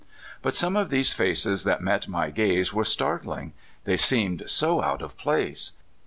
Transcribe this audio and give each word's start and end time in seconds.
But 0.41 0.55
some 0.55 0.75
of 0.75 0.89
these 0.89 1.13
faces 1.13 1.63
that 1.63 1.83
met 1.83 2.07
my 2.07 2.31
gaze 2.31 2.73
were 2.73 2.83
startling— 2.83 3.53
they 3.85 3.97
seemed 3.97 4.49
so 4.49 4.81
out 4.81 5.03
of 5.03 5.15
place. 5.15 5.73